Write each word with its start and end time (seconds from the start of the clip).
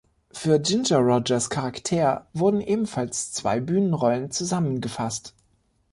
Für 0.31 0.57
Ginger 0.59 0.97
Rogers 0.97 1.51
Charakter 1.51 2.25
wurden 2.33 2.59
ebenfalls 2.59 3.33
zwei 3.33 3.59
Bühnenrollen 3.59 4.31
zusammengefasst. 4.31 5.35